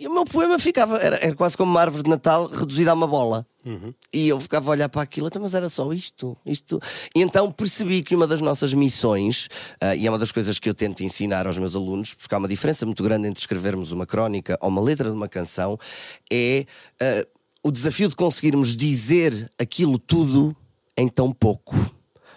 E 0.00 0.08
o 0.08 0.14
meu 0.14 0.24
poema 0.24 0.58
ficava, 0.58 0.96
era, 0.96 1.16
era 1.16 1.34
quase 1.34 1.58
como 1.58 1.70
uma 1.70 1.78
árvore 1.78 2.02
de 2.02 2.08
Natal 2.08 2.48
reduzida 2.48 2.90
a 2.90 2.94
uma 2.94 3.06
bola. 3.06 3.46
E 4.10 4.28
eu 4.28 4.40
ficava 4.40 4.70
a 4.70 4.72
olhar 4.72 4.88
para 4.88 5.02
aquilo, 5.02 5.26
então, 5.26 5.42
mas 5.42 5.52
era 5.52 5.68
só 5.68 5.92
isto, 5.92 6.34
isto. 6.46 6.80
E 7.14 7.20
então 7.20 7.52
percebi 7.52 8.02
que 8.02 8.16
uma 8.16 8.26
das 8.26 8.40
nossas 8.40 8.72
missões, 8.72 9.48
ah, 9.78 9.94
e 9.94 10.06
é 10.06 10.10
uma 10.10 10.18
das 10.18 10.32
coisas 10.32 10.58
que 10.58 10.70
eu 10.70 10.74
tento 10.74 11.02
ensinar 11.02 11.46
aos 11.46 11.58
meus 11.58 11.76
alunos, 11.76 12.14
porque 12.14 12.34
há 12.34 12.38
uma 12.38 12.48
diferença 12.48 12.86
muito 12.86 13.02
grande 13.02 13.28
entre 13.28 13.42
escrevermos 13.42 13.92
uma 13.92 14.06
crónica 14.06 14.56
ou 14.62 14.70
uma 14.70 14.80
letra 14.80 15.10
de 15.10 15.14
uma 15.14 15.28
canção, 15.28 15.78
é 16.32 16.64
ah, 16.98 17.26
o 17.62 17.70
desafio 17.70 18.08
de 18.08 18.16
conseguirmos 18.16 18.74
dizer 18.74 19.50
aquilo 19.58 19.98
tudo 19.98 20.56
em 20.96 21.08
tão 21.08 21.30
pouco. 21.30 21.76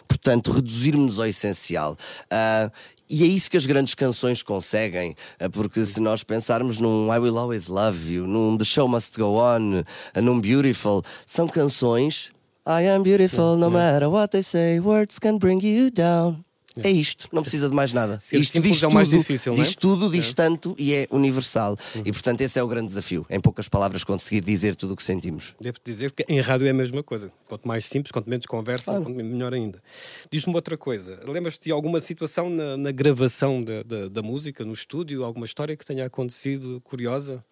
Portanto, 0.06 0.52
reduzirmos 0.52 1.18
ao 1.18 1.28
essencial. 1.28 1.96
Ah, 2.30 2.70
e 3.14 3.24
é 3.24 3.28
isso 3.28 3.52
que 3.52 3.58
as 3.58 3.68
grandes 3.68 3.94
canções 3.94 4.42
conseguem, 4.42 5.16
ah, 5.40 5.48
porque 5.48 5.86
se 5.86 6.00
nós 6.00 6.24
pensarmos 6.24 6.80
num 6.80 7.14
I 7.14 7.20
Will 7.20 7.38
Always 7.38 7.68
Love 7.68 8.12
You, 8.12 8.26
num 8.26 8.58
The 8.58 8.66
Show 8.66 8.88
Must 8.88 9.16
Go 9.20 9.38
On, 9.38 9.84
ah, 10.16 10.20
num 10.20 10.42
Beautiful, 10.42 11.04
são 11.24 11.48
canções. 11.48 12.32
I 12.66 12.88
am 12.88 13.04
beautiful 13.04 13.56
no 13.56 13.70
matter 13.70 14.10
what 14.10 14.32
they 14.32 14.42
say, 14.42 14.80
words 14.80 15.20
can 15.20 15.38
bring 15.38 15.64
you 15.64 15.92
down. 15.92 16.44
É 16.82 16.90
isto, 16.90 17.28
não 17.32 17.42
precisa 17.42 17.70
de 17.70 17.76
mais 17.76 17.94
nada. 17.94 18.20
Ser 18.20 18.38
isto 18.38 18.60
diz 18.60 18.82
é 18.82 18.88
o 18.88 18.92
mais 18.92 19.08
tudo, 19.08 19.20
difícil, 19.20 19.54
não 19.54 19.62
é? 19.62 19.64
diz 19.64 19.76
tudo, 19.76 20.10
diz 20.10 20.34
tanto 20.34 20.76
e 20.78 20.94
é 20.94 21.08
universal. 21.12 21.78
E 22.04 22.12
portanto, 22.12 22.42
esse 22.42 22.58
é 22.58 22.64
o 22.64 22.68
grande 22.68 22.88
desafio. 22.88 23.26
Em 23.30 23.40
poucas 23.40 23.70
palavras, 23.70 24.04
conseguir 24.04 24.42
dizer 24.42 24.76
tudo 24.76 24.94
o 24.94 24.96
que 24.96 25.04
sentimos. 25.04 25.54
Devo 25.60 25.78
dizer 25.84 26.12
que 26.12 26.26
em 26.28 26.40
rádio 26.40 26.66
é 26.66 26.72
a 26.72 26.74
mesma 26.74 27.04
coisa. 27.04 27.32
Quanto 27.48 27.68
mais 27.68 27.86
simples, 27.86 28.12
quanto 28.12 28.30
menos 28.30 28.46
conversa, 28.46 28.94
quanto 28.94 29.10
melhor 29.10 29.54
ainda. 29.54 29.82
Diz-me 30.32 30.54
outra 30.56 30.78
coisa. 30.78 31.20
Lembras-te 31.28 31.66
de 31.66 31.72
alguma 31.72 32.02
situação 32.02 32.50
na, 32.50 32.76
na 32.76 32.92
gravação 32.92 33.64
da, 33.64 33.84
da, 33.84 34.08
da 34.08 34.22
música, 34.22 34.66
no 34.66 34.74
estúdio? 34.74 35.24
Alguma 35.24 35.46
história 35.46 35.76
que 35.76 35.86
tenha 35.86 36.06
acontecido 36.06 36.82
curiosa? 36.84 37.44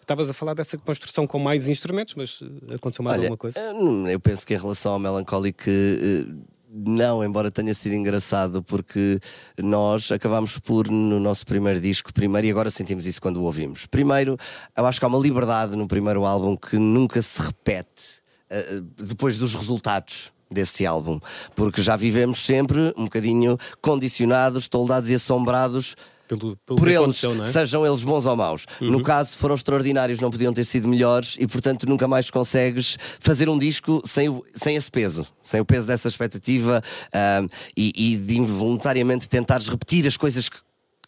Estavas 0.00 0.28
a 0.28 0.34
falar 0.34 0.52
dessa 0.52 0.76
construção 0.76 1.26
com 1.26 1.38
mais 1.38 1.66
instrumentos, 1.66 2.14
mas 2.14 2.40
eh, 2.42 2.74
aconteceu 2.74 3.02
mais 3.02 3.16
Olha, 3.16 3.24
alguma 3.24 3.38
coisa? 3.38 3.58
hum, 3.72 4.06
eu 4.06 4.20
penso 4.20 4.46
que 4.46 4.52
em 4.52 4.58
relação 4.58 4.92
ao 4.92 4.98
Melancholic, 4.98 5.64
eh, 5.66 6.26
não, 6.74 7.24
embora 7.24 7.50
tenha 7.50 7.72
sido 7.72 7.94
engraçado, 7.94 8.62
porque 8.62 9.20
nós 9.62 10.10
acabámos 10.10 10.58
por, 10.58 10.88
no 10.88 11.20
nosso 11.20 11.46
primeiro 11.46 11.80
disco, 11.80 12.12
primeiro, 12.12 12.48
e 12.48 12.50
agora 12.50 12.68
sentimos 12.68 13.06
isso 13.06 13.22
quando 13.22 13.36
o 13.36 13.44
ouvimos. 13.44 13.86
Primeiro, 13.86 14.36
eu 14.76 14.84
acho 14.84 14.98
que 14.98 15.04
há 15.04 15.08
uma 15.08 15.18
liberdade 15.18 15.76
no 15.76 15.86
primeiro 15.86 16.24
álbum 16.24 16.56
que 16.56 16.76
nunca 16.76 17.22
se 17.22 17.40
repete 17.40 18.20
eh, 18.50 18.82
depois 18.96 19.36
dos 19.36 19.54
resultados 19.54 20.32
desse 20.50 20.84
álbum, 20.84 21.20
porque 21.54 21.80
já 21.80 21.96
vivemos 21.96 22.44
sempre 22.44 22.92
um 22.96 23.04
bocadinho 23.04 23.56
condicionados, 23.80 24.68
toldados 24.68 25.10
e 25.10 25.14
assombrados 25.14 25.94
Pelo, 26.26 26.56
pelo 26.64 26.78
por 26.78 26.88
eles, 26.88 27.22
é? 27.42 27.44
sejam 27.44 27.86
eles 27.86 28.02
bons 28.02 28.24
ou 28.24 28.34
maus. 28.34 28.64
No 28.80 29.02
caso, 29.02 29.36
foram 29.36 29.54
extraordinários, 29.54 30.20
não 30.20 30.30
podiam 30.30 30.52
ter 30.54 30.64
sido 30.64 30.88
melhores 30.88 31.36
e, 31.38 31.46
portanto, 31.46 31.86
nunca 31.88 32.08
mais 32.08 32.30
consegues 32.30 32.96
fazer 33.20 33.48
um 33.48 33.58
disco 33.58 34.02
sem, 34.06 34.28
o- 34.30 34.42
sem 34.54 34.74
esse 34.76 34.90
peso, 34.90 35.26
sem 35.42 35.60
o 35.60 35.64
peso 35.64 35.86
dessa 35.86 36.08
expectativa 36.08 36.82
ahm, 37.12 37.46
e, 37.76 37.92
e 38.14 38.16
de 38.16 38.38
involuntariamente 38.38 39.28
tentares 39.28 39.68
repetir 39.68 40.06
as 40.06 40.16
coisas 40.16 40.48
que 40.48 40.56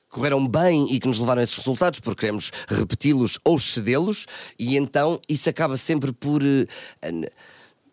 correram 0.09 0.47
bem 0.47 0.87
e 0.95 1.01
que 1.01 1.09
nos 1.09 1.19
levaram 1.19 1.41
a 1.41 1.43
esses 1.43 1.57
resultados, 1.57 1.99
porque 2.01 2.21
queremos 2.21 2.51
repeti-los 2.69 3.39
ou 3.45 3.57
excedê-los, 3.57 4.27
e 4.59 4.77
então 4.77 5.21
isso 5.29 5.49
acaba 5.49 5.77
sempre 5.77 6.13
por. 6.13 6.43
n- 6.43 6.67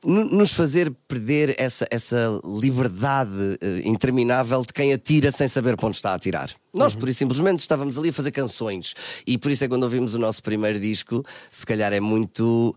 nos 0.03 0.53
fazer 0.53 0.93
perder 1.07 1.55
essa, 1.57 1.87
essa 1.89 2.39
liberdade 2.43 3.57
eh, 3.61 3.81
interminável 3.85 4.61
de 4.61 4.73
quem 4.73 4.93
atira 4.93 5.31
sem 5.31 5.47
saber 5.47 5.77
para 5.77 5.87
onde 5.87 5.97
está 5.97 6.11
a 6.11 6.15
atirar. 6.15 6.49
Nós, 6.73 6.95
por 6.95 7.07
isso, 7.07 7.19
simplesmente 7.19 7.59
estávamos 7.59 7.97
ali 7.97 8.09
a 8.09 8.13
fazer 8.13 8.31
canções 8.31 8.93
e 9.25 9.37
por 9.37 9.51
isso 9.51 9.63
é 9.63 9.67
quando 9.67 9.83
ouvimos 9.83 10.13
o 10.13 10.19
nosso 10.19 10.41
primeiro 10.41 10.79
disco, 10.79 11.23
se 11.49 11.65
calhar 11.65 11.93
é 11.93 11.99
muito 11.99 12.75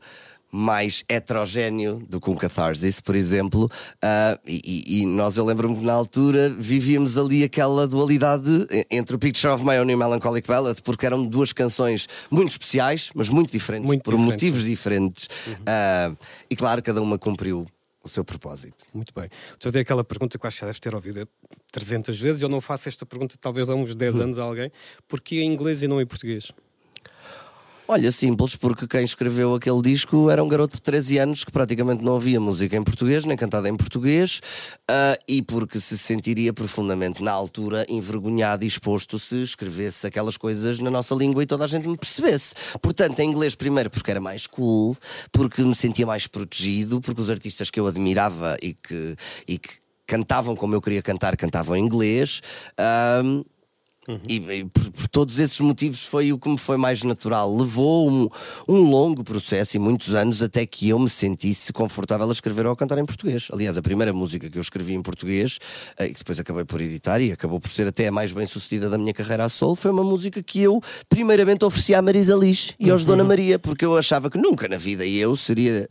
mais 0.57 1.05
heterogéneo 1.09 2.03
do 2.09 2.21
que 2.21 2.31
um 2.31 2.35
Catharsis, 2.35 2.99
por 3.01 3.15
exemplo. 3.15 3.69
Ah, 4.01 4.39
e, 4.47 5.03
e- 5.03 5.07
nós, 5.07 5.37
eu 5.37 5.45
lembro-me 5.45 5.77
que 5.77 5.85
na 5.85 5.93
altura 5.93 6.49
vivíamos 6.49 7.19
ali 7.19 7.45
aquela 7.45 7.87
dualidade 7.87 8.67
entre 8.91 9.15
o 9.15 9.19
Picture 9.19 9.53
of 9.53 9.63
My 9.65 9.79
Own 9.79 9.91
e 9.91 9.95
o 9.95 9.99
Melancholic 9.99 10.49
Ballad, 10.49 10.81
porque 10.83 11.05
eram 11.05 11.27
duas 11.27 11.53
canções 11.53 12.09
muito 12.31 12.51
especiais, 12.51 13.11
mas 13.15 13.29
muito 13.29 13.53
diferentes, 13.53 13.87
Muito 13.87 14.03
por 14.03 14.13
diferentes, 14.15 14.33
motivos 14.33 14.65
diferentes. 14.65 15.29
Ah, 15.67 16.13
e 16.49 16.57
claro, 16.57 16.83
cada 16.83 17.03
uma 17.03 17.19
cumpriu 17.19 17.67
o 18.03 18.09
seu 18.09 18.25
propósito. 18.25 18.85
Muito 18.95 19.13
bem. 19.15 19.29
Vou 19.51 19.59
fazer 19.61 19.81
aquela 19.81 20.05
pergunta 20.05 20.39
que 20.39 20.47
acho 20.47 20.57
que 20.57 20.61
já 20.61 20.67
deves 20.67 20.81
ter 20.81 20.95
ouvido 20.95 21.29
300 21.73 22.19
vezes. 22.19 22.41
Eu 22.41 22.49
não 22.49 22.61
faço 22.61 22.89
esta 22.89 23.05
pergunta 23.05 23.37
talvez 23.41 23.69
há 23.69 23.75
uns 23.75 23.95
10 23.95 24.21
anos 24.21 24.39
a 24.39 24.45
alguém. 24.45 24.71
Porquê 25.09 25.41
em 25.41 25.53
inglês 25.53 25.83
e 25.83 25.89
não 25.89 26.01
em 26.01 26.07
português? 26.07 26.53
Olha, 27.89 28.11
simples, 28.11 28.57
porque 28.57 28.85
quem 28.85 29.05
escreveu 29.05 29.55
aquele 29.55 29.81
disco 29.81 30.29
era 30.29 30.43
um 30.43 30.49
garoto 30.49 30.75
de 30.75 30.83
13 30.83 31.19
anos 31.19 31.45
que 31.45 31.53
praticamente 31.53 32.03
não 32.03 32.15
ouvia 32.15 32.41
música 32.41 32.77
em 32.77 32.83
português, 32.83 33.25
nem 33.25 33.37
cantada 33.37 33.69
em 33.69 33.77
português, 33.77 34.41
ah, 34.89 35.17
e 35.29 35.41
porque 35.41 35.79
se 35.79 35.97
sentiria 35.97 36.53
profundamente, 36.53 37.23
na 37.23 37.31
altura, 37.31 37.87
envergonhado 37.89 38.65
e 38.65 38.67
exposto 38.67 39.21
se 39.21 39.41
escrevesse 39.41 40.05
aquelas 40.05 40.37
coisas 40.37 40.81
na 40.81 40.91
nossa 40.91 41.15
língua 41.15 41.45
e 41.45 41.47
toda 41.47 41.63
a 41.63 41.69
gente 41.69 41.87
me 41.87 41.97
percebesse. 41.97 42.57
Portanto, 42.83 43.21
em 43.21 43.31
inglês, 43.31 43.55
primeiro, 43.55 43.89
porque 43.89 44.11
era 44.11 44.21
mais 44.21 44.49
cool, 44.49 44.97
porque 45.31 45.63
me 45.63 45.75
sentia 45.75 46.05
mais 46.05 46.27
protegido, 46.27 47.01
porque 47.01 47.21
os 47.21 47.31
artistas 47.31 47.71
que 47.71 47.79
eu 47.79 47.87
admirava 47.87 48.57
e 48.61 48.75
que. 48.75 49.15
E 49.47 49.59
que 49.59 49.87
Cantavam 50.07 50.55
como 50.55 50.73
eu 50.73 50.81
queria 50.81 51.03
cantar, 51.03 51.37
cantavam 51.37 51.77
em 51.77 51.85
inglês. 51.85 52.41
Ah, 54.09 54.19
e, 54.29 54.37
e 54.37 54.65
por, 54.65 54.91
por 54.91 55.09
todos 55.09 55.39
esses 55.39 55.59
motivos 55.61 56.05
foi 56.05 56.33
o 56.33 56.39
que 56.39 56.49
me 56.49 56.59
foi 56.59 56.77
mais 56.77 57.03
natural. 57.03 57.55
Levou 57.55 58.11
um, 58.11 58.29
um 58.69 58.91
longo 58.91 59.25
processo 59.25 59.77
e 59.77 59.81
muitos 59.81 60.15
anos 60.15 60.43
até 60.43 60.65
que 60.67 60.89
eu 60.89 60.99
me 60.99 61.09
sentisse 61.09 61.73
confortável 61.73 62.29
a 62.29 62.33
escrever 62.33 62.67
ou 62.67 62.73
a 62.73 62.77
cantar 62.77 62.99
em 62.99 63.07
português. 63.07 63.49
Aliás, 63.53 63.77
a 63.77 63.83
primeira 63.83 64.13
música 64.13 64.49
que 64.49 64.59
eu 64.59 64.63
escrevi 64.63 64.95
em 64.95 65.03
português, 65.03 65.59
eh, 65.99 66.07
e 66.07 66.13
que 66.13 66.19
depois 66.19 66.39
acabei 66.39 66.65
por 66.65 66.81
editar 66.81 67.21
e 67.21 67.33
acabou 67.33 67.61
por 67.61 67.71
ser 67.71 67.87
até 67.87 68.09
a 68.09 68.13
mais 68.13 68.33
bem 68.33 68.47
sucedida 68.47 68.89
da 68.89 68.99
minha 68.99 69.13
carreira 69.13 69.45
a 69.45 69.49
solo, 69.49 69.75
foi 69.75 69.91
uma 69.91 70.05
música 70.05 70.43
que 70.43 70.61
eu 70.61 70.81
primeiramente 71.09 71.65
ofereci 71.65 71.95
à 71.95 72.03
Marisa 72.03 72.35
Liz 72.35 72.75
e 72.79 72.91
aos 72.91 73.05
Dona 73.05 73.25
Maria, 73.25 73.59
porque 73.59 73.85
eu 73.85 73.97
achava 73.97 74.31
que 74.31 74.39
nunca 74.39 74.69
na 74.69 74.77
vida 74.77 75.07
eu 75.07 75.35
seria 75.37 75.89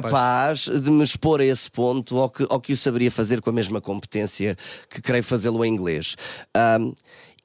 capaz 0.00 0.68
de 0.68 0.90
me 0.90 1.04
expor 1.04 1.40
a 1.40 1.44
esse 1.44 1.70
ponto 1.70 2.16
ou 2.16 2.28
que, 2.28 2.46
ou 2.48 2.60
que 2.60 2.72
o 2.72 2.76
saberia 2.76 3.10
fazer 3.10 3.40
com 3.40 3.50
a 3.50 3.52
mesma 3.52 3.80
competência 3.80 4.56
que 4.88 5.00
creio 5.00 5.22
fazê-lo 5.22 5.64
em 5.64 5.72
inglês. 5.72 6.16
Ahm, 6.54 6.92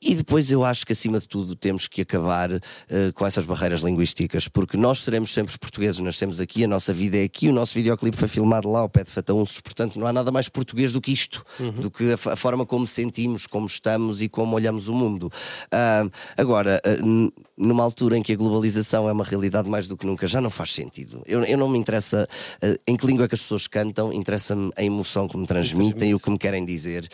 e 0.01 0.15
depois 0.15 0.51
eu 0.51 0.63
acho 0.63 0.85
que, 0.85 0.93
acima 0.93 1.19
de 1.19 1.27
tudo, 1.27 1.55
temos 1.55 1.87
que 1.87 2.01
acabar 2.01 2.51
eh, 2.51 3.11
com 3.13 3.25
essas 3.25 3.45
barreiras 3.45 3.81
linguísticas, 3.81 4.47
porque 4.47 4.77
nós 4.77 5.03
seremos 5.03 5.33
sempre 5.33 5.57
portugueses, 5.57 5.99
nascemos 5.99 6.39
aqui, 6.39 6.63
a 6.63 6.67
nossa 6.67 6.93
vida 6.93 7.17
é 7.17 7.23
aqui, 7.23 7.47
o 7.49 7.53
nosso 7.53 7.73
videoclipe 7.73 8.15
foi 8.15 8.27
filmado 8.27 8.71
lá 8.71 8.79
ao 8.79 8.89
pé 8.89 9.03
de 9.03 9.11
Fataunços, 9.11 9.59
portanto 9.61 9.99
não 9.99 10.07
há 10.07 10.13
nada 10.13 10.31
mais 10.31 10.47
português 10.47 10.93
do 10.93 11.01
que 11.01 11.11
isto, 11.11 11.43
do 11.81 11.91
que 11.91 12.11
a, 12.11 12.31
a 12.33 12.35
forma 12.35 12.65
como 12.65 12.87
sentimos, 12.87 13.45
como 13.45 13.65
estamos 13.67 14.21
e 14.21 14.29
como 14.29 14.55
olhamos 14.55 14.87
o 14.87 14.93
mundo. 14.93 15.29
Ah, 15.71 16.05
agora, 16.37 16.81
n- 17.01 17.31
numa 17.57 17.83
altura 17.83 18.17
em 18.17 18.21
que 18.23 18.31
a 18.31 18.35
globalização 18.37 19.09
é 19.09 19.11
uma 19.11 19.25
realidade 19.25 19.69
mais 19.69 19.87
do 19.87 19.97
que 19.97 20.05
nunca, 20.05 20.25
já 20.27 20.39
não 20.39 20.49
faz 20.49 20.73
sentido. 20.73 21.21
Eu, 21.25 21.43
eu 21.43 21.57
não 21.57 21.67
me 21.67 21.77
interessa 21.77 22.27
ah, 22.61 22.77
em 22.87 22.95
que 22.95 23.05
língua 23.05 23.25
é 23.25 23.27
que 23.27 23.35
as 23.35 23.41
pessoas 23.41 23.67
cantam, 23.67 24.13
interessa-me 24.13 24.71
a 24.77 24.83
emoção 24.83 25.27
que 25.27 25.37
me 25.37 25.45
transmitem 25.45 26.11
e 26.11 26.15
o 26.15 26.19
que 26.19 26.29
me 26.29 26.37
querem 26.37 26.63
dizer. 26.65 27.07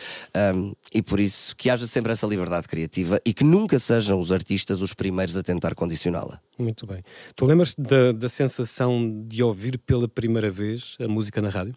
Um, 0.54 0.72
e 0.94 1.02
por 1.02 1.18
isso 1.18 1.54
que 1.56 1.68
haja 1.68 1.86
sempre 1.86 2.12
essa 2.12 2.26
liberdade 2.26 2.68
criativa 2.76 3.18
e 3.24 3.32
que 3.32 3.42
nunca 3.42 3.78
sejam 3.78 4.20
os 4.20 4.30
artistas 4.30 4.82
os 4.82 4.92
primeiros 4.92 5.34
a 5.34 5.42
tentar 5.42 5.74
condicioná-la. 5.74 6.38
Muito 6.58 6.86
bem. 6.86 7.02
Tu 7.34 7.46
lembras 7.46 7.74
da, 7.74 8.12
da 8.12 8.28
sensação 8.28 9.24
de 9.26 9.42
ouvir 9.42 9.78
pela 9.78 10.06
primeira 10.06 10.50
vez 10.50 10.94
a 11.00 11.08
música 11.08 11.40
na 11.40 11.48
rádio? 11.48 11.74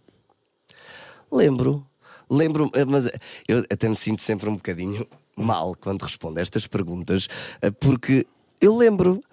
Lembro, 1.31 1.87
lembro, 2.29 2.69
eh, 2.73 2.83
mas 2.83 3.09
eu 3.47 3.59
até 3.71 3.87
me 3.87 3.95
sinto 3.95 4.21
sempre 4.21 4.49
um 4.49 4.55
bocadinho 4.55 5.07
mal 5.37 5.73
quando 5.79 6.01
respondo 6.01 6.37
a 6.37 6.41
estas 6.41 6.67
perguntas, 6.67 7.29
eh, 7.61 7.71
porque 7.71 8.27
eu 8.59 8.75
lembro, 8.75 9.23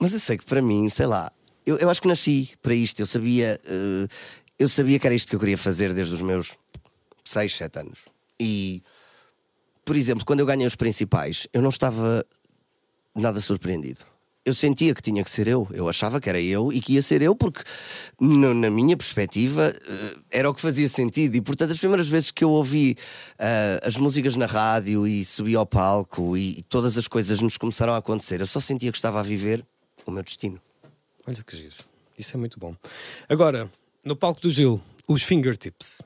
mas 0.00 0.12
eu 0.12 0.18
sei 0.18 0.36
que 0.36 0.44
para 0.44 0.60
mim, 0.60 0.90
sei 0.90 1.06
lá, 1.06 1.30
eu, 1.64 1.76
eu 1.76 1.88
acho 1.88 2.02
que 2.02 2.08
nasci 2.08 2.50
para 2.60 2.74
isto, 2.74 3.00
eu 3.00 3.06
sabia, 3.06 3.60
eh, 3.64 4.08
eu 4.58 4.68
sabia 4.68 4.98
que 4.98 5.06
era 5.06 5.14
isto 5.14 5.28
que 5.28 5.36
eu 5.36 5.40
queria 5.40 5.58
fazer 5.58 5.94
desde 5.94 6.14
os 6.14 6.20
meus 6.20 6.56
6, 7.24 7.54
7 7.54 7.78
anos. 7.78 8.06
E, 8.40 8.82
por 9.84 9.96
exemplo, 9.96 10.24
quando 10.24 10.40
eu 10.40 10.46
ganhei 10.46 10.66
os 10.66 10.74
principais, 10.76 11.46
eu 11.52 11.60
não 11.62 11.70
estava 11.70 12.24
nada 13.14 13.40
surpreendido. 13.40 14.00
Eu 14.46 14.52
sentia 14.52 14.94
que 14.94 15.00
tinha 15.00 15.24
que 15.24 15.30
ser 15.30 15.48
eu. 15.48 15.66
Eu 15.72 15.88
achava 15.88 16.20
que 16.20 16.28
era 16.28 16.38
eu 16.38 16.70
e 16.70 16.78
que 16.78 16.92
ia 16.94 17.02
ser 17.02 17.22
eu, 17.22 17.34
porque, 17.34 17.62
no- 18.20 18.52
na 18.52 18.68
minha 18.70 18.94
perspectiva, 18.94 19.74
eh, 19.74 20.16
era 20.30 20.50
o 20.50 20.54
que 20.54 20.60
fazia 20.60 20.86
sentido. 20.86 21.34
E, 21.34 21.40
portanto, 21.40 21.70
as 21.70 21.78
primeiras 21.78 22.08
vezes 22.08 22.30
que 22.30 22.44
eu 22.44 22.50
ouvi 22.50 22.94
eh, 23.38 23.80
as 23.82 23.96
músicas 23.96 24.36
na 24.36 24.44
rádio 24.44 25.06
e 25.06 25.24
subi 25.24 25.54
ao 25.56 25.64
palco 25.64 26.36
e 26.36 26.62
todas 26.68 26.98
as 26.98 27.08
coisas 27.08 27.40
nos 27.40 27.56
começaram 27.56 27.94
a 27.94 27.96
acontecer, 27.96 28.40
eu 28.42 28.46
só 28.46 28.60
sentia 28.60 28.90
que 28.92 28.98
estava 28.98 29.18
a 29.18 29.22
viver 29.22 29.64
o 30.04 30.10
meu 30.10 30.22
destino. 30.22 30.60
Olha 31.26 31.42
que 31.42 31.56
giro. 31.56 31.76
Isso 32.18 32.36
é 32.36 32.38
muito 32.38 32.60
bom. 32.60 32.76
Agora, 33.26 33.70
no 34.04 34.14
palco 34.14 34.42
do 34.42 34.50
Gil, 34.50 34.78
os 35.08 35.22
fingertips. 35.22 36.02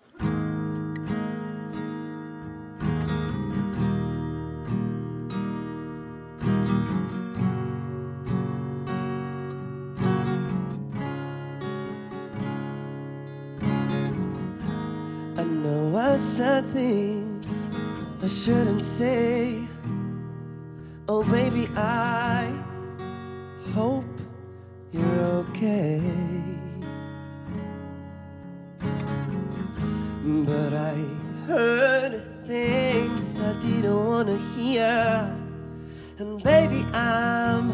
I 18.29 18.31
shouldn't 18.31 18.85
say. 18.85 19.59
Oh, 21.09 21.25
baby, 21.33 21.67
I 21.75 22.53
hope 23.73 24.05
you're 24.93 25.25
okay. 25.45 26.03
But 30.23 30.75
I 30.75 30.97
heard 31.47 32.47
things 32.47 33.41
I 33.41 33.55
didn't 33.61 34.05
want 34.05 34.29
to 34.29 34.37
hear. 34.55 35.35
And 36.19 36.43
baby, 36.43 36.85
I'm 36.93 37.67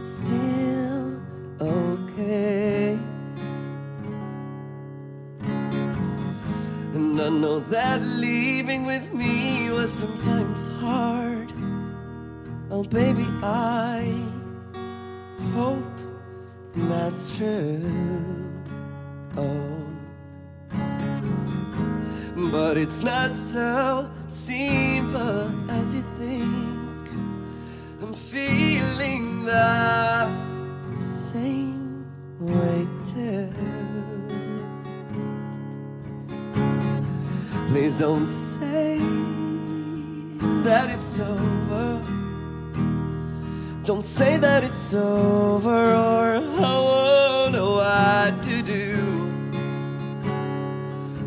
still 0.00 1.20
okay. 1.60 2.96
And 6.94 7.20
I 7.20 7.28
know 7.30 7.58
that 7.58 8.00
leaving 8.00 8.86
with 8.86 9.12
me 9.12 9.45
was 9.86 9.94
sometimes 9.94 10.66
hard. 10.80 11.52
Oh, 12.72 12.82
baby, 12.82 13.24
I 13.40 14.12
hope 15.54 15.96
that's 16.74 17.30
true. 17.36 17.80
Oh. 19.36 19.86
But 22.50 22.76
it's 22.76 23.02
not 23.04 23.36
so 23.36 24.10
simple 24.26 25.70
as 25.70 25.94
you 25.94 26.02
think. 26.18 27.08
I'm 28.02 28.14
feeling 28.14 29.44
the 29.44 30.28
same 31.30 32.06
way 32.40 32.88
too. 33.04 33.48
Please 37.68 38.00
don't 38.00 38.26
say 38.26 38.98
that 40.38 40.90
it's 40.90 41.18
over. 41.18 42.02
Don't 43.84 44.04
say 44.04 44.36
that 44.36 44.64
it's 44.64 44.94
over 44.94 45.94
or 45.94 46.36
I 46.36 46.40
won't 46.58 47.52
know 47.52 47.76
what 47.76 48.42
to 48.42 48.62
do. 48.62 49.32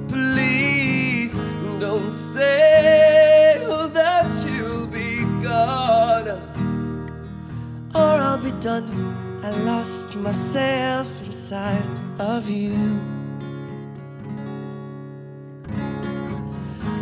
Please 0.10 1.34
don't 1.80 2.12
say 2.12 3.64
that 3.94 4.46
you'll 4.46 4.88
be 4.88 5.24
gone 5.42 6.28
or 7.96 8.22
I'll 8.28 8.38
be 8.38 8.52
done. 8.60 8.90
I 9.42 9.52
lost 9.64 10.14
myself 10.16 11.08
inside 11.26 11.82
of 12.20 12.50
you. 12.50 13.00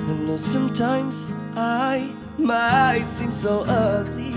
I 0.07 0.13
know 0.13 0.37
sometimes 0.37 1.33
I 1.59 2.11
might 2.37 3.07
seem 3.09 3.31
so 3.31 3.61
ugly. 3.61 4.35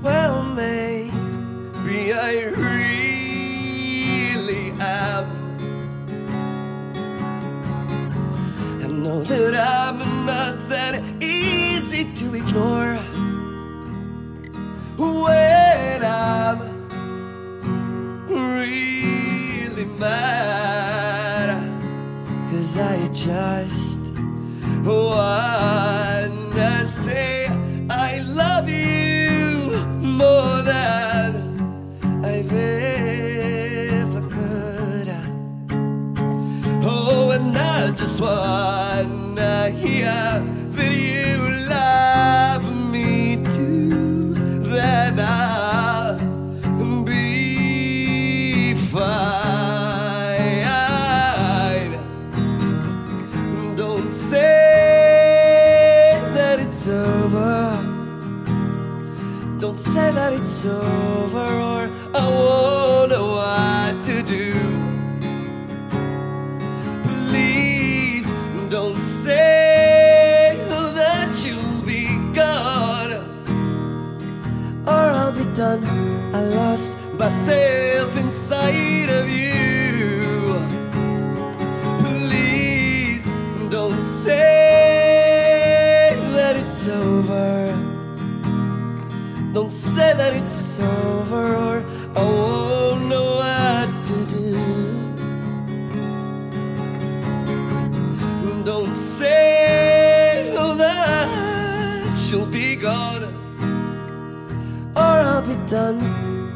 Well, 0.00 0.42
maybe 0.42 2.14
I 2.14 2.46
really 2.46 3.90
am. 4.80 5.26
I 8.82 8.86
know 8.86 9.22
that 9.24 9.54
I'm 9.54 9.98
not 10.24 10.68
that 10.70 11.02
easy 11.22 12.10
to 12.14 12.34
ignore 12.34 12.96
when 14.96 16.02
I'm 16.02 16.88
really 18.28 19.84
mad. 19.84 21.50
Cause 22.50 22.78
I 22.78 23.08
just 23.08 23.81
wanna 24.84 26.72
say 27.04 27.46
I 27.88 28.20
love 28.20 28.68
you 28.68 29.86
more 30.00 30.62
than 30.62 31.34
I've 32.24 32.52
ever 32.52 34.22
could. 34.28 35.08
Oh, 36.84 37.30
and 37.30 37.56
I 37.56 37.90
just 37.92 38.20
wanna 38.20 39.70
hear 39.70 40.42
that 40.76 40.92
you 40.92 41.50
love 41.68 42.64
me 42.90 43.36
too. 43.54 44.34
Then 44.60 45.20
I'll 45.20 45.61
so 60.62 61.01
I'll 105.42 105.48
be 105.48 105.68
done. 105.68 105.98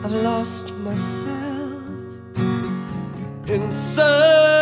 I've 0.05 0.12
lost 0.12 0.72
myself 0.75 1.83
inside. 3.49 4.56